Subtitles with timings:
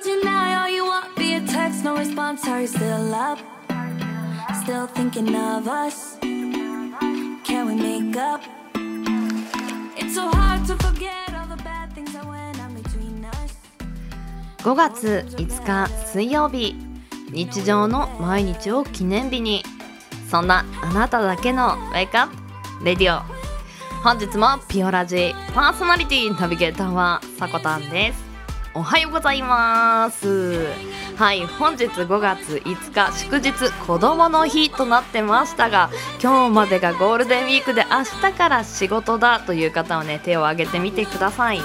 [0.00, 2.46] Tonight, all you want via text, no response.
[2.46, 3.38] Are you still up?
[4.62, 6.18] Still thinking of us?
[6.20, 8.42] Can we make up?
[9.96, 13.56] It's so hard to forget all the bad things that went on between us.
[14.58, 16.76] 5月5日水曜日
[17.32, 19.64] 日常の毎日を記念日に
[20.30, 22.28] そんなあなただけのウェイクアッ
[22.78, 23.31] プレディオ
[24.02, 28.24] 本日もピオラジパーソナリティナビゲーターはさこたんです。
[28.74, 30.66] おはようございます。
[31.14, 33.52] はい本日5月5日祝日
[33.86, 35.88] 子供の日となってましたが
[36.20, 41.60] 今日までがゴールデンウィークで明日から仕事だという方はね手を挙げてみてください。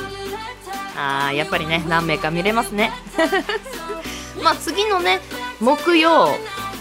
[0.96, 2.92] あーやっぱりね何名か見れますね。
[4.44, 5.22] まあ次のね
[5.60, 6.30] 木曜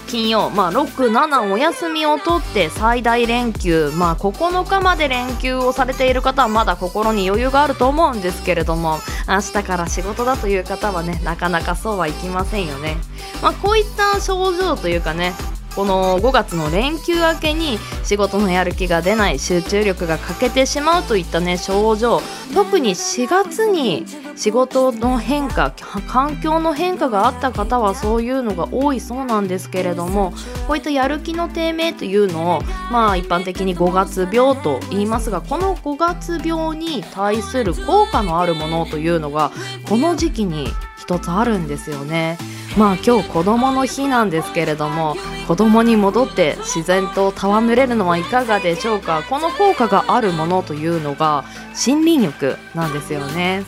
[0.07, 12.97] 金曜、まあ、6、7お休みを取って最大連休、まあ、9日まで連休をされている方はまだ心に余裕があると思うんですけれども明日から仕事だという方はねなかなかそうはいきませんよね、
[13.43, 15.33] まあ、こういった症状というかね
[15.77, 22.23] この5月の連休明けに仕事のやる気が出ない集中力が欠けてしまうといったね症状
[22.55, 25.73] 特に4月に仕事の変化
[26.09, 30.33] 環境の変化があった方はそういうのが多いそうなんですけれども
[30.67, 39.53] こういったやる気の低迷というのをまあ一般的に5月病と言いますがこの5月病に対する効果のあるものというのが
[39.87, 42.39] この時期に一つあるんですよね。
[42.77, 45.17] まあ今日子供の日なんですけれども
[45.49, 49.23] 子供に戻って自然と戯れるのはいかがでしょうか？
[49.31, 51.45] この効果があるものというのが
[51.87, 53.65] 森林浴なんですよね。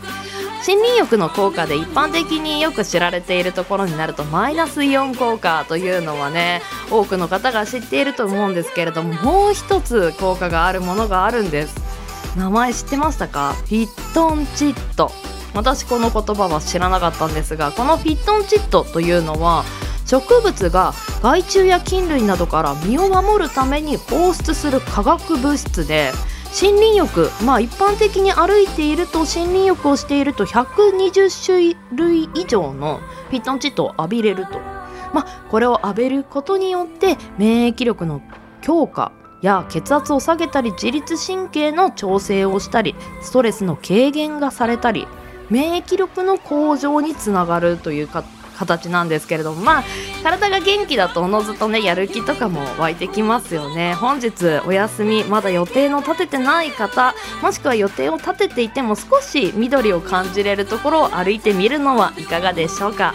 [0.66, 12.36] 森林浴の効果で一般的によく知られているところになるとマイナスイオン効果というのはね多くの方が知っていると思うんですけれどももう一つ効果があるものがあるんです。
[12.36, 13.54] 名前知ってましたか？
[13.54, 15.10] フィットンチット。
[15.54, 19.64] 私この言葉は知らなかったんですがこのフィットンチッドというのは
[20.06, 26.12] 植物が害虫や菌類などから身を守るために放出する化学物質で
[26.60, 34.78] 森林浴まあ一般的に歩いていると森林浴をしていると120種類以上のフィットンチッドを浴びれると。
[35.12, 38.20] まあこれを浴びることによって免疫力の
[38.60, 39.12] 強化
[39.42, 45.06] や血圧を下げたり自律神経の調整をしたりストレスの軽減がされたり
[45.50, 48.24] 免疫力の向上につながるというか
[48.56, 49.84] 形なんですけれどもまあ
[50.24, 53.94] 体が元気だとおのずとねやる気とかも湧いてきますよね。
[53.94, 63.14] 本日お休みまだ予定の立ててない方もしくは予定を立てていても少し緑を感じれるところを歩いてみるのはいかがでしょうか。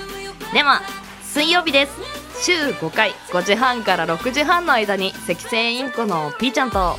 [0.53, 0.81] では
[1.23, 1.91] 水曜日です。
[2.41, 6.97] 週5回5時半から6時半の間に赤線インコのピーちゃんと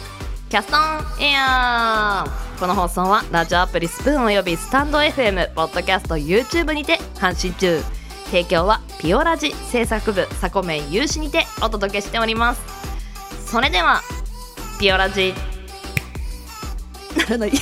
[0.48, 2.43] キャストンエアー。
[2.58, 7.80] この放送はラジオアプリスプーンおよびスタンド FM ポッドキャスト YouTube にて配信中。
[8.26, 12.62] 提供はピオラジ制作部サコメン有志にてお届けしております。
[13.50, 14.00] それでは
[14.78, 15.34] ピオラジ
[17.16, 17.52] ならない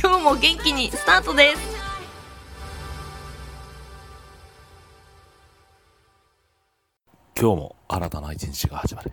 [0.00, 1.76] 今日も元気にスタートです
[7.38, 9.12] 今日も新たな一日が始まる。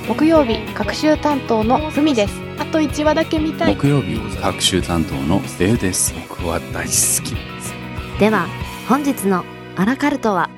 [0.07, 2.33] 木曜日各週担当のふみです。
[2.59, 3.75] あと1話だけ見たい。
[3.75, 6.13] 木曜日各週担当のデウです。
[6.29, 7.35] 僕は大好き。
[7.35, 7.73] です
[8.19, 8.47] では
[8.89, 9.45] 本日の
[9.75, 10.49] アラカルトは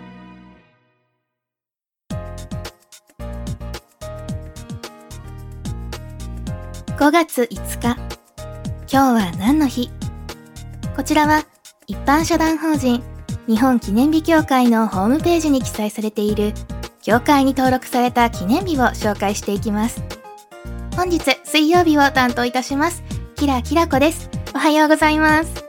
[6.97, 7.97] ？5月5日。
[8.91, 9.89] 今日は何の日？
[10.95, 11.43] こちらは
[11.87, 13.03] 一般社団法人
[13.47, 16.53] 日本記念日協会のホームページに記載されている
[17.03, 20.01] 協会に登録された記念日を紹介していきます。
[20.95, 23.03] 本日水曜日を担当いたします。
[23.35, 24.29] キラキラコです。
[24.55, 25.65] おはようございます。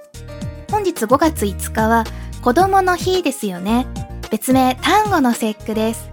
[0.71, 2.05] 本日5月5日は
[2.41, 3.89] 子供の日ですよね。
[4.31, 6.09] 別名単語の節句です。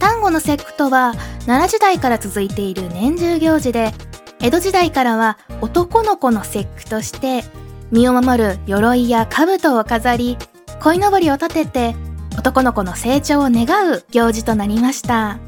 [0.00, 1.14] 単語の節句とは
[1.46, 3.92] 奈良時代から続いている年中行事で
[4.40, 7.44] 江戸時代からは男の子の節句として
[7.92, 10.36] 身を守る鎧や兜を飾り
[10.80, 15.38] 鯉のぼりを立てて男の子の成長を願う行事となりました。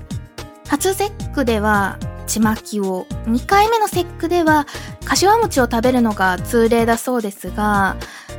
[0.68, 4.66] 初節句ではちまきを2回目の節句では
[5.04, 7.96] 柏餅を食べるのが通例だそうですが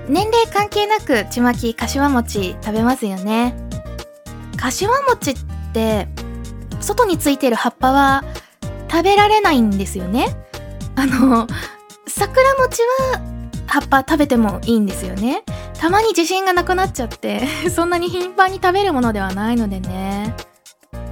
[0.09, 3.55] 年齢関係なくちまき柏餅食べますよね。
[4.57, 5.35] 柏餅っ
[5.73, 6.07] て
[6.79, 8.23] 外についてる葉っぱは
[8.89, 10.27] 食べられないんですよね。
[10.95, 11.47] あの
[12.07, 12.81] 桜餅
[13.11, 13.21] は
[13.67, 15.43] 葉っぱ食べてもいいんですよね。
[15.79, 20.35] たまに自信がなくなっちゃって そんなに頻繁に食べるものではないのでね。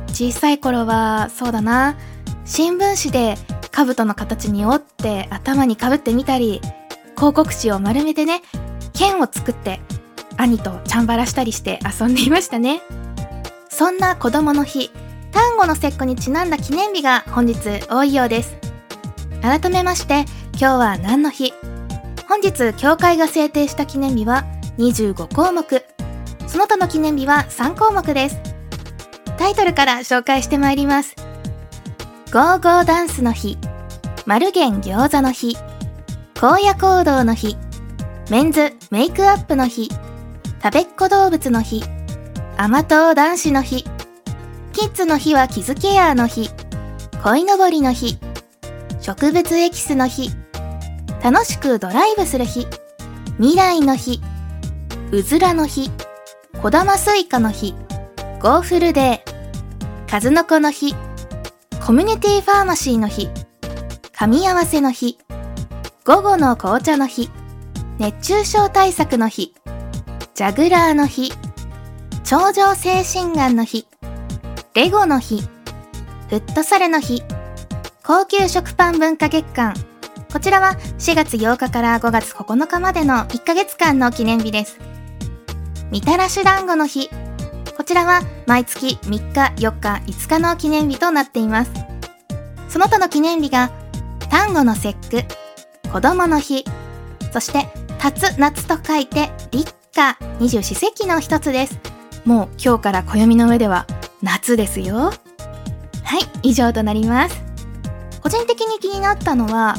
[0.08, 1.96] 小さい頃はそうだな。
[2.46, 3.38] 新聞紙で
[3.72, 6.62] 兜の形に折って頭にかぶってみたり
[7.16, 8.42] 広告紙を丸めてね
[8.94, 9.80] 剣を作って
[10.38, 12.82] 兄とチャンバラしたりして遊んでいましたね。
[13.70, 14.92] そんな子供の日
[15.34, 17.58] 端午の節句にちなんだ記念日が本日
[17.90, 18.56] 多いようです。
[19.42, 21.54] 改めまして今日は何の日？
[22.30, 24.46] 本日教会が制定した記念日は
[24.78, 25.86] 25項目。
[26.48, 28.40] その他の記念日は3項目です。
[29.38, 31.16] タイトルから紹介してまいります。
[32.32, 33.58] ゴーゴーダンスの日。
[34.26, 35.58] マルゲン餃子の日。
[36.40, 37.58] 荒野行動の日。
[38.30, 39.90] メンズメイクアップの日。
[40.64, 41.84] たべっ子どうぶつの日。
[42.58, 43.84] 甘党男子の日。
[44.72, 46.50] キッズの日はキズケアの日。
[47.22, 48.18] 鯉のぼりの日。
[49.02, 50.32] 植物エキスの日。
[51.22, 52.68] 楽しくドライブする日。
[53.38, 54.22] 未来の日。
[55.12, 55.92] うずらの日
[56.62, 57.74] こだまスイカの日
[58.42, 60.96] ゴーフルデー数の子の日
[61.86, 63.30] コミュニティファーマシーの日
[64.14, 65.18] 噛み合わせの日
[66.06, 67.30] 午後の紅茶の日
[68.00, 69.54] 熱中症対策の日
[70.34, 71.32] ジャグラーの日
[72.24, 73.88] 頂上精神眼の日
[74.74, 75.42] レゴの日
[76.30, 77.24] フットサルの日
[78.06, 79.74] 高級食パン文化月間。
[80.34, 84.93] こちらは4月8日から5月9日までの1ヶ月間の記念日です。
[85.94, 87.08] みたらし団子の日。
[87.78, 91.72] こちらは毎月3日4日5日の記念日となっています。
[92.68, 93.72] その他の記念日が
[94.32, 95.22] 端午の節句
[95.92, 96.66] 子供の日
[97.32, 97.68] そして
[98.00, 101.80] 辰夏と書いて立夏二十四節気の一つです。
[102.26, 103.86] もう今日から暦の上では
[104.24, 104.96] 夏ですよ。
[104.96, 105.14] はい
[106.42, 107.40] 以上となります。
[108.20, 109.76] 個人的に気になったのは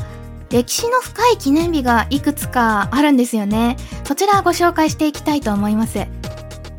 [0.51, 3.77] 歴史の深い記念日がいくつかあるんですよね。
[4.05, 6.07] そちらをご紹介していきたいと思います。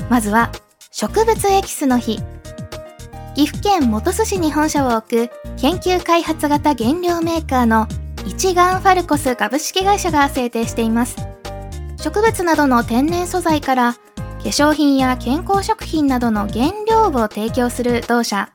[0.09, 0.51] まずは
[0.91, 2.19] 植物エキスの日。
[3.35, 7.87] 岐阜県本巣市に本社を置く研究開発型原料メーカーの
[8.25, 11.17] 一眼ファルコス株式会社が制定しています。
[11.97, 13.99] 植物などの天然素材から化
[14.39, 18.51] 粧品や健康食品などの原料を提供する同社。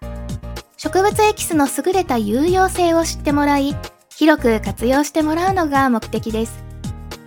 [0.77, 3.77] 植物エキスの優れた有用性を知ってもらい
[4.09, 6.65] 広く活用してもらうのが目的です。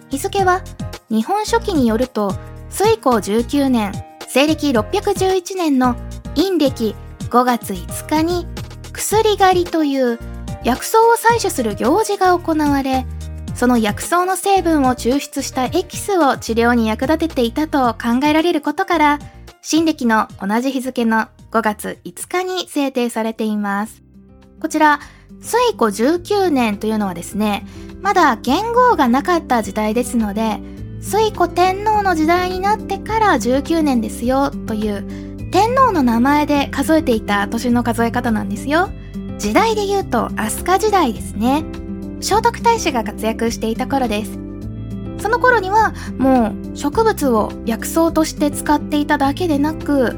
[0.09, 0.61] 日付は
[1.13, 2.33] 日本書紀によると
[2.71, 3.91] 水耕19年
[4.27, 5.95] 西暦611年の
[6.35, 6.95] 陰暦
[7.29, 8.47] 5月5日に
[8.91, 10.17] 薬狩りという
[10.63, 13.05] 薬草を採取する行事が行われ
[13.53, 19.19] その薬草の成分を抽出したエキスを治療に役立てていたと考えられることから
[19.61, 24.01] 新暦の同じ日付の5月5日に制定されています。
[24.59, 24.99] こちら
[25.41, 27.65] 水古19年というのはですね
[28.01, 30.59] まだ元号がなかった時代ですので
[31.03, 38.89] 水古天皇の時代になってから19年ですよという天皇の名前で数えていた年の数え方なんですよ。
[39.37, 41.65] 時代で言うと飛鳥時代ですね。
[42.21, 44.39] 聖徳太子が活躍していた頃です。
[45.19, 50.15] その頃にはもう植物を薬草として使っていただけでなく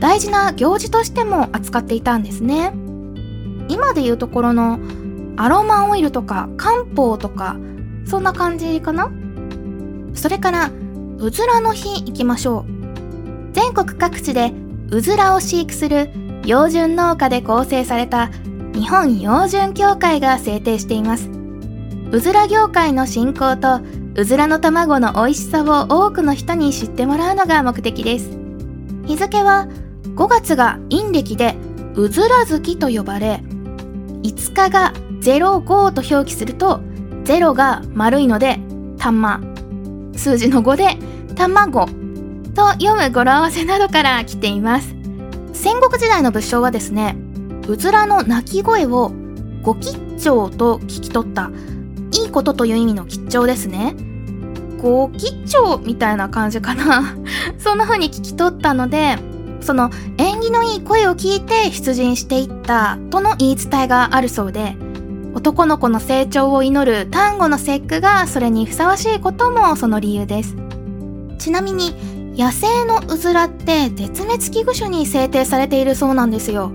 [0.00, 2.72] 大事な行事としても扱っていたんですね。
[3.68, 4.80] 今でいうところの
[5.36, 7.56] アロマオイルとか漢方とか
[8.04, 9.10] そんな感じかな？
[10.14, 10.70] それから
[11.18, 12.64] うずらの日行きましょう。
[13.52, 14.52] 全国各地で
[14.90, 16.10] うずらを飼育する
[16.44, 18.30] 養豚農家で構成された
[18.74, 21.30] 日本養豚協会が制定しています。
[22.10, 23.80] うずら業界の振興と
[24.16, 28.30] うずらの卵の美味しさを多くの人に知ってもらうのが目的です。
[29.06, 29.68] 日付は
[30.14, 31.56] 5月が陰暦で
[31.94, 33.42] うずら月と呼ばれ
[34.22, 36.80] 5日が05と表記すると
[37.24, 38.60] 0が丸いので
[38.98, 39.40] 玉
[40.16, 40.96] 数字の5で
[41.34, 41.86] 卵
[42.54, 44.94] と読む語呂合わせなどから来ています。
[45.52, 47.16] 戦国時代の武将はですね
[47.68, 49.12] うずらの鳴き声を
[49.62, 51.50] ご吉兆と聞き取った。
[52.12, 53.96] いいことという意味の吉兆ですね。
[54.80, 57.16] ご吉兆みたいな感じかな。
[57.58, 59.18] そんな風に聞き取ったので
[59.60, 64.76] その縁起のいい声を聞いて出陣していったとの言い伝えがあるそうで
[65.34, 70.56] 男の子の成長を祈る端午の節句がそれにふさわしいこともその理由です。
[71.38, 71.94] ちなみに
[72.36, 76.70] 野生のうずらって絶滅危惧種に制定されているそうなんですよ。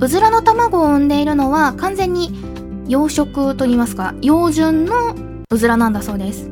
[0.00, 2.30] うずらの卵を産んでいるのは完全に
[2.86, 5.14] 養殖といいますか養純の
[5.50, 6.50] うずらなんだそうです。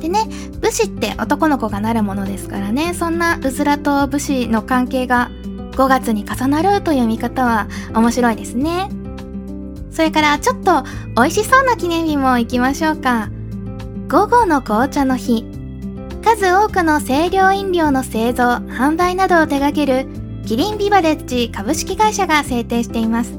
[0.00, 0.28] でね
[0.60, 5.30] 武士って男の子がなるものですからねそんなうずらと武士の関係が
[5.72, 8.90] 5月に重なるという見方は面白いですね。
[9.98, 10.84] それからちょっと
[11.16, 13.30] 美味しそうな記念日も行きましょうか。
[14.08, 15.44] 午後の紅茶の日。
[16.22, 20.06] 数多くの清涼飲料の製造販売などを手掛ける
[20.46, 23.32] キリンビバレッジ株式会社が制定しています。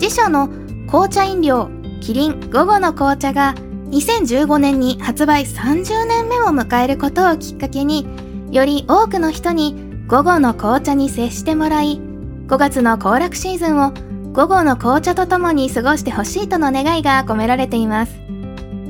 [0.00, 0.48] 自社の
[0.86, 1.68] 紅茶飲料
[2.00, 3.56] キリン午後の紅茶が
[3.90, 8.06] 2015年に発売30年目を迎えることをきっかけに
[8.52, 9.74] より多くの人に
[10.06, 12.00] 午後の紅茶に接してもらい
[12.46, 13.92] 5月の行楽シーズンを
[14.32, 18.12] 午後の紅茶とともに過ごしてほしいとの願いが込められています。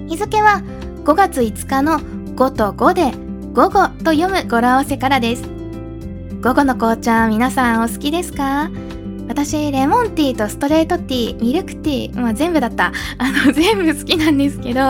[0.06, 0.62] 日付は
[1.04, 3.12] 5月5日の5と5で
[3.54, 5.44] 午後と読む語呂合わせからです。
[6.42, 8.70] 午後の紅茶皆さんお好きですか？
[9.28, 12.92] 私レモンティーとストレートティーミルクティー、まあ、全部だった。
[13.18, 14.80] あの 全部好きなんですけど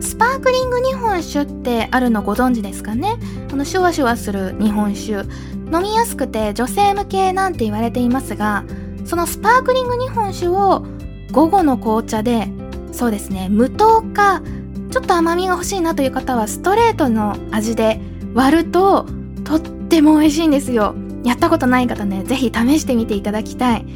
[0.00, 3.14] スパークリング日本酒ってあるのご存知ですかね？
[3.50, 5.24] あのシュワシュワする日本酒。
[5.72, 8.62] 飲みやすくて女性向けなんて言われていますが
[9.06, 10.84] そのスパークリング日本酒を
[11.32, 12.48] 午後の紅茶で
[12.92, 14.42] そうですね無糖か
[14.90, 18.00] ちょっと甘みが欲しいなという方はストレートの味で
[18.34, 19.06] 割ると
[19.44, 20.94] とっても美味しいんですよ。
[21.24, 23.86] やったことない方ねぜひ試してみていただきたい。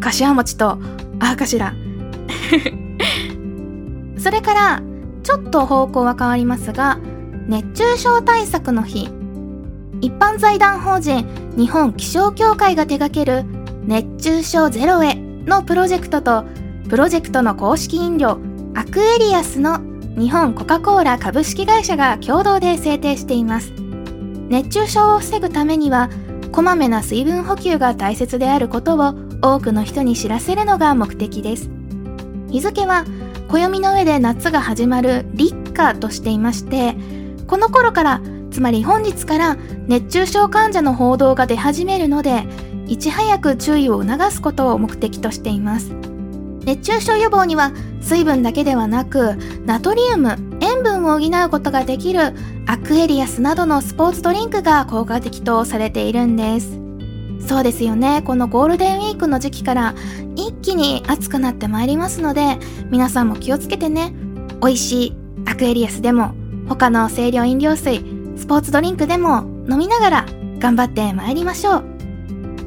[0.00, 0.78] 柏餅と
[1.20, 1.74] あかしら。
[4.18, 4.82] それから
[5.22, 6.98] ちょっと方向は変わりますが
[7.48, 9.08] 熱中症対策の日。
[10.00, 11.26] 一般財団法人
[11.56, 13.44] 日本気象協会が手掛ける
[13.84, 16.44] 熱中症ゼロへのプロジェクトと
[16.88, 18.38] プロジェクトの公式飲料
[18.74, 19.80] アクエリアスの
[20.18, 23.72] 日本コカ・コーラ株式会社が共同で制定しています。
[24.48, 26.10] 熱中症を防ぐためには
[26.52, 31.70] こまめな水分補給が大切であることを多くの人に知らせるのが目的です。
[32.50, 33.04] 日付は
[33.48, 36.94] 暦の上で夏が始まる立夏としていまして
[37.46, 38.20] この頃から
[38.50, 42.44] つまり本日から熱中症患者の報道が出始めるので
[42.92, 45.94] いち早く注意を促すことを目的としています。
[46.66, 47.72] 熱中症予防には
[48.02, 49.34] 水分だけではなく
[49.64, 52.34] ナトリウム塩分を補うことができる
[52.66, 56.78] アクエリアスなどのスポーツドリンクが効果的とされているんです。
[57.48, 58.20] そうですよね。
[58.26, 59.94] このゴールデンウィークの時期から
[60.36, 62.58] 一気に暑くなってまいりますので
[62.90, 64.12] 皆さんも気をつけてね。
[64.60, 66.34] 美味しいアクエリアスでも
[66.68, 68.04] 他の清涼飲料水
[68.36, 70.26] スポーツドリンクでも飲みながら
[70.58, 71.91] 頑張ってまいりましょう。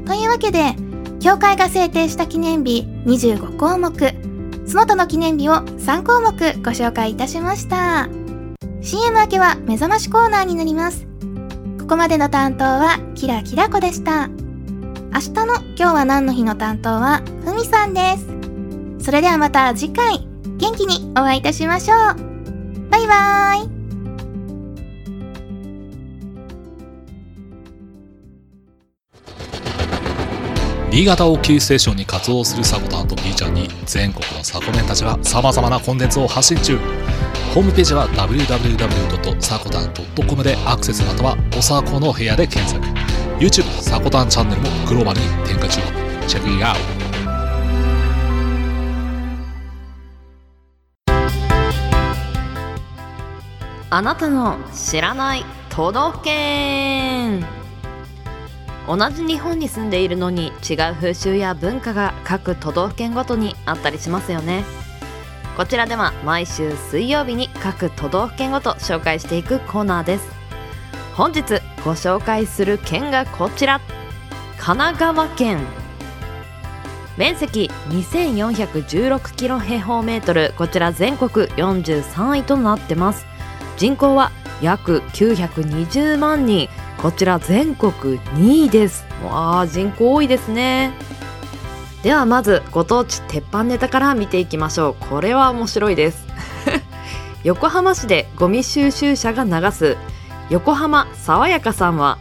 [0.06, 0.76] というわけで
[1.20, 3.92] 協会が制定した記念日25項目。
[4.68, 6.32] その他の記念日を3項目
[6.64, 8.08] ご紹介いたしました。
[8.82, 11.08] CM 明けは目覚ましコーナーになります。
[11.80, 14.28] ここまでの担当はキラキラ子でした。
[14.28, 19.06] 明日の今日は何の日の担当はふみさんです。
[19.06, 21.98] それではまた次回元気にお会いいたしましょう。
[22.90, 23.75] バイバーイ。
[30.96, 36.78] 新潟をキーステーションに活動するサコタンと B ちゃんに全国のサコメンたちが様々なコンテンツを発信中。
[37.54, 42.82] ホームページは www.sakotan.com でアクセスまたはおさこの部屋で検索。
[43.44, 45.82] YouTube サコタンチャンネルもグローバルに展開中。
[46.30, 46.82] チェックイアウト。
[53.90, 57.65] あなたの知らない都道府県。
[58.88, 64.64] 同じ日本に住んでいるのに違う風習や文化が各都道府県ごとにあったりしますよね。
[65.58, 70.28] こちらでは毎週水曜日に各都道府県ごと紹介していくコーナーです。
[71.16, 71.42] 本日
[71.84, 73.80] ご紹介する県がこちら。
[74.58, 75.60] 神奈川県。
[77.18, 80.54] 面積2416キロ平方メートル。
[80.58, 83.26] こちら全国43位となってます。
[83.78, 86.68] 人口は約920万人。
[87.02, 89.06] こちら全国2位です。
[89.24, 90.94] わあ人口多いですね。
[92.04, 95.06] ではまずご当地鉄板ネタから見ていきましょう。
[95.10, 96.26] これは面白いです。
[97.44, 99.98] 横浜市でゴミ収集車が流す。
[100.50, 102.18] 横浜爽やかさんは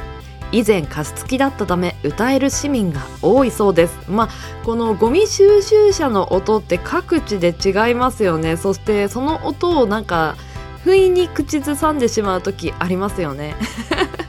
[0.53, 3.99] 以前加湿器だったため歌える市民が多いそうです。
[4.09, 4.29] まあ
[4.65, 8.57] このゴミ収集車の音って各地で違いますよね。
[8.57, 10.37] そしてその音をなんか
[10.83, 13.57] 不意に口ずさんでしまう時ありますよね。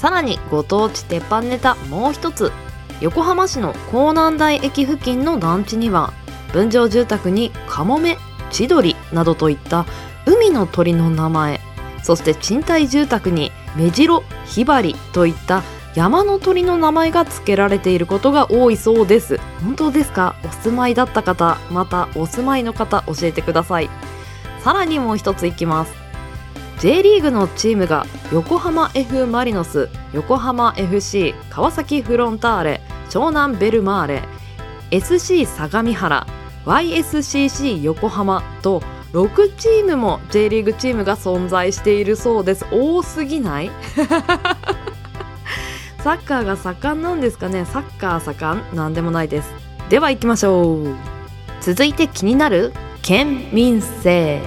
[0.00, 2.52] さらにご当地鉄板ネタもう一つ
[3.02, 6.14] 横浜市の港南台駅付近の団地には
[6.54, 8.16] 分譲住宅にカモメ
[8.50, 9.84] 千鳥などといった
[10.24, 11.60] 海の鳥の名前
[12.02, 15.62] そして賃貸住宅にメジロヒバリといった
[15.94, 19.38] 山の鳥の名前が付けられていることが多いそうです。
[19.60, 20.36] 本当ですか？
[20.44, 23.90] お住まいだった方またお住まいの方教えてください。
[24.60, 25.99] さらにもう一ついきます。
[26.80, 34.22] J リーグのチームが横浜 F・ マリノス横浜 FC 川崎フロンターレ湘南ベルマーレ
[34.90, 36.26] SC 相模原
[36.64, 38.80] YSCC 横浜と
[39.12, 42.64] 6チームも J リーグチームが存在しているそうです。
[42.70, 43.70] 多すぎない？
[46.02, 47.64] サッカーが盛んなんですかね？
[47.66, 49.52] サッカー盛んなんでもないです。
[49.88, 50.94] では行きましょう。
[51.60, 52.72] 続いて気になる
[53.02, 54.40] 県民性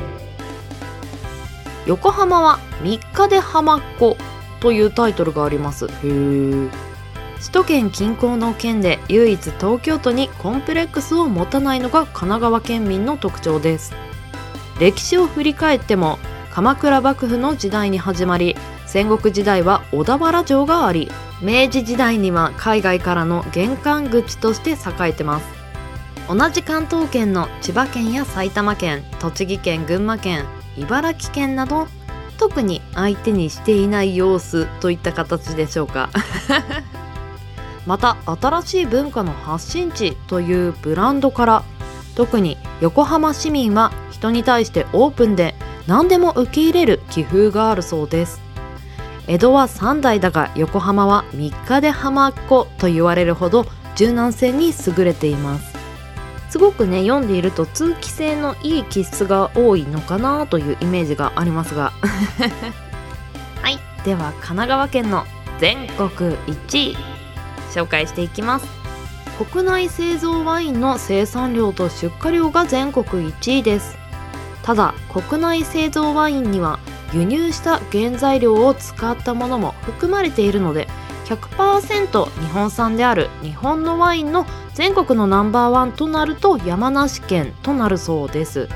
[1.86, 4.18] 横浜は3日で浜っ子
[4.62, 5.88] というタイトルがあります。
[5.88, 6.94] へえ
[7.40, 13.94] 首都圏近郊の県で唯一東京都にコンプレックスを持たないのが神奈川県民の特徴です。
[14.80, 16.20] 歴史を振り返っても
[16.52, 21.12] 鎌倉幕府の時代に始まり戦国時代は小田原城があり
[21.42, 25.46] 明治時代には海外からの玄関口として栄えてます。
[26.30, 30.46] 同じ関東圏の千葉県や埼玉県栃木県群馬県
[30.77, 31.88] 茨城県など
[32.38, 36.10] 特に相手にしていない様子といった形でしょうか。
[37.86, 41.63] また新しい文化の発信地というブランドから
[42.15, 45.56] 特に横浜市民は人に対してオープンで
[45.88, 48.42] 何でも受け入れる気風があるそうです。
[49.27, 53.65] 江戸は3代だが横浜は3日で浜っ子と言われるほど
[53.96, 55.73] 柔軟性に優れています。
[56.53, 61.91] すごくね読んでいると通気性のいい気質が多いのかなというイメージがありますが。
[63.63, 63.79] はい。
[64.05, 65.25] では神奈川県の
[65.60, 66.98] 全国1位。
[67.74, 68.67] 紹介していきます。
[69.51, 73.98] 国内製造ワインの生産量と出荷量が全国1位です。
[74.61, 76.77] ただ国内製造ワインには
[77.13, 80.87] 輸入した原材料を使ったものも含まれているので
[81.25, 88.68] 100%日本産である日本のワインの全国のナンバーワンとなると山梨県となるそうです。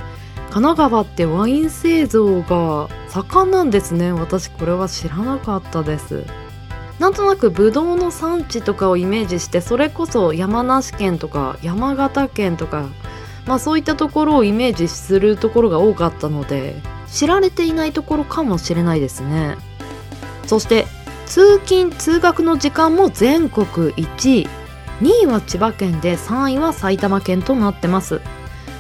[0.50, 4.12] 神奈川ってワイン製造が盛んなんですね。
[4.12, 6.26] 私これは知らなかったです。
[7.00, 12.88] なんとなくブドウの産地とかをイメージしてそれこそ山梨県とか山形県とか
[13.46, 19.58] まあそういったところをイメージするところが多かったので知られていないところかもしれないですね。
[20.48, 20.88] そして
[21.28, 24.57] 通勤通学の時間も全国1位。
[25.02, 28.22] 2位は千葉県で3位は埼玉県となってます。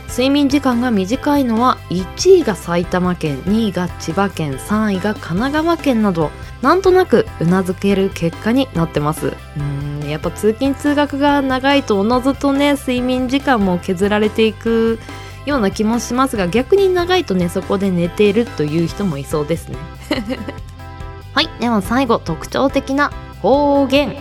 [0.10, 9.34] 睡眠時間が短いのは1位が埼玉県2位が千葉県3位が神奈川県などなんとなくうなずける結果になってます。
[9.58, 15.00] うんやっぱ通勤通学が長いとおのずとね睡眠時間も削られていく
[15.46, 19.78] ような気もしますが逆に長いとねそこで寝ているという人もいそうですね。
[21.36, 24.16] はいでは最後特徴的な方言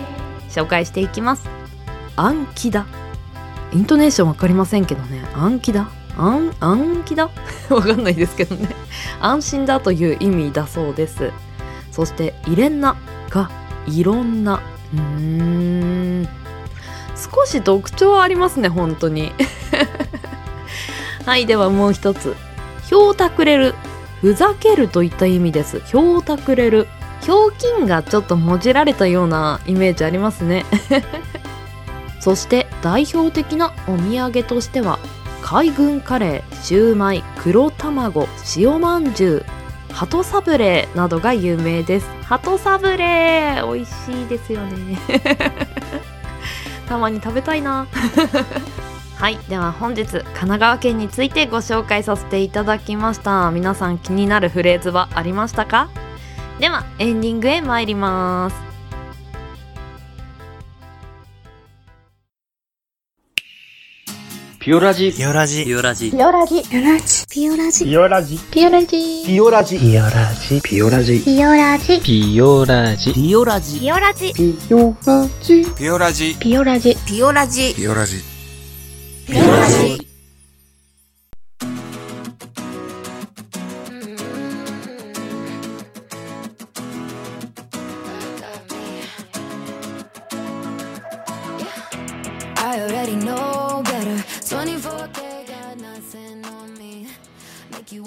[0.49, 1.49] 紹介していきます。
[2.17, 2.85] 暗記だ。
[3.71, 5.23] イントネーションわかりませんけどね。
[5.33, 5.89] 暗記だ。
[6.17, 7.29] 暗暗記だ？
[7.69, 8.67] わかんないですけどね。
[9.21, 11.31] 安心だという意味だそうです。
[11.91, 12.95] そして「いれんな」
[13.29, 13.49] が
[13.87, 14.59] 「いろんな」
[14.93, 16.27] うーん。
[17.15, 19.31] 少し特徴ありますね本当に。
[21.25, 22.35] はいではもう一つ
[22.87, 23.75] 「ひょうたくれる」
[24.21, 25.81] ふざけるといった意味です。
[25.85, 26.87] ひょうたくれる。
[27.21, 30.65] ひょうきんがちょっともじられたようなイメージありますね。
[32.19, 34.99] そして代表的なお土産としては
[35.41, 38.27] 海軍カレー、シューマイ、黒卵、
[38.57, 39.45] 塩まんじゅう、
[39.93, 42.09] 鳩サブレーなどが有名です。
[42.23, 44.97] 鳩サブレー美味しいですよね。
[46.89, 47.87] たまに食べたいな。
[49.17, 53.49] はい、では本日神奈川県についてご紹介させていただきました。
[53.51, 55.89] 皆さん気になるフレーズはありましたか？
[56.59, 58.66] ではエンディングへ参ります。
[64.67, 65.63] ピオラジピオラジ。
[65.63, 67.25] ピオラジピオラジ。
[67.29, 67.85] ピオラジ。
[67.85, 68.37] ピオラジ。
[68.51, 68.99] ピオラジ。
[69.29, 69.79] ピオラジ。
[69.79, 70.61] ピオラジ。
[70.61, 71.21] ピオラジ。
[71.21, 73.79] ピオラジピオラジ。
[73.79, 74.33] ピオラジ。
[74.33, 75.71] ピオラジピオラジ。
[75.71, 76.35] ピオラジ。
[76.35, 77.31] ピオラジピオラジ。
[77.31, 78.25] ピオラジピオラジ
[79.25, 80.07] ピオラジ。
[92.59, 93.56] I already know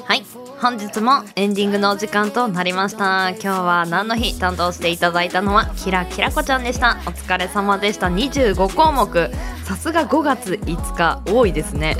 [0.04, 0.24] はい
[0.58, 3.30] 本日もエンディングのお時間となりました。
[3.30, 6.98] 今日は何の日担当していただいたのはキラキラこちゃんでした。
[7.06, 8.06] お疲れ様でした。
[8.06, 9.30] 25項目。
[9.64, 11.96] さすが5月5日多いですね。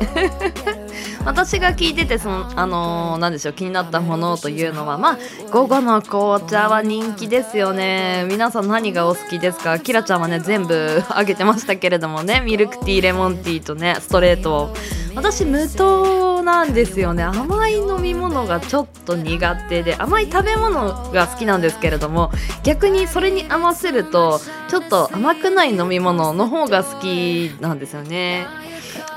[1.24, 5.18] 私が聞いててそのあのー、なんでしょう気になったものというのはまあ
[5.52, 8.26] 午後の紅茶は人気ですよね。
[8.28, 9.78] 皆さん何がお好きですか？
[9.78, 12.40] キラちゃんはね全部あげてましたけれどもね。
[12.40, 14.74] ミルクティーレモンティーとねストレートを。
[15.16, 17.24] 私無糖なんですよね。
[17.24, 22.30] 甘い飲み物がちょっと苦手で甘い食べ物が好きなんですけれども
[22.62, 28.46] 逆にそれに合わせるとちょっと甘くない飲み物の方が好きなんですよね。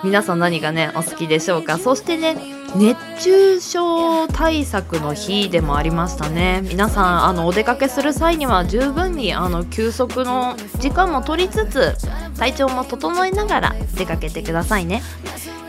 [0.04, 1.78] 皆さん何がねお好きでしょうか？
[1.78, 2.36] そしてね
[2.76, 6.62] 熱中症対策の日でもありましたね。
[6.64, 11.96] 皆さんあのお出かけする際には十分にあの休息の時間も取りつつ
[12.38, 15.02] 体調も整えながら出かけてくださいね。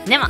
[0.05, 0.29] では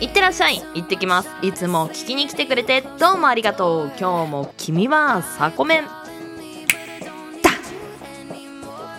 [0.00, 0.60] いってらっしゃい。
[0.74, 1.28] 行ってきます。
[1.42, 3.92] いつも聞きに来てくれてどうもありがとう。
[3.98, 5.84] 今日も君はサコメン。
[5.84, 5.90] だ。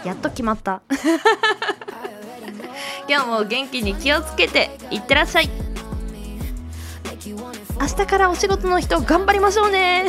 [0.04, 0.82] やっと決まった。
[3.08, 5.50] 今日も元気に気をつけていってらっしゃい。
[7.80, 10.06] 明日からお仕事の人頑張りましょうね。